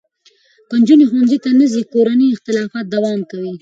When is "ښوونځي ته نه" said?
1.09-1.65